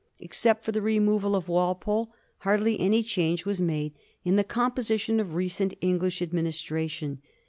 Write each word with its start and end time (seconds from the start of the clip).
Except 0.17 0.63
for 0.65 0.71
the 0.71 0.81
removal 0.81 1.35
of 1.35 1.47
Wal 1.47 1.75
pole, 1.75 2.11
hardly 2.39 2.79
any 2.79 3.03
change 3.03 3.45
was 3.45 3.61
made 3.61 3.93
in 4.25 4.35
the 4.35 4.43
composition 4.43 5.19
of 5.19 5.35
recent 5.35 5.75
English 5.79 6.23
administration. 6.23 7.21